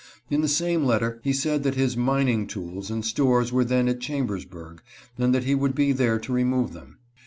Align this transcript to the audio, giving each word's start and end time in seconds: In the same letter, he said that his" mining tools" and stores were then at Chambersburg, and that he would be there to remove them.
In 0.31 0.41
the 0.41 0.47
same 0.47 0.83
letter, 0.83 1.19
he 1.23 1.31
said 1.31 1.61
that 1.61 1.75
his" 1.75 1.95
mining 1.95 2.47
tools" 2.47 2.89
and 2.89 3.05
stores 3.05 3.51
were 3.53 3.63
then 3.63 3.87
at 3.87 4.01
Chambersburg, 4.01 4.81
and 5.19 5.31
that 5.35 5.43
he 5.43 5.53
would 5.53 5.75
be 5.75 5.91
there 5.91 6.17
to 6.21 6.33
remove 6.33 6.73
them. 6.73 6.97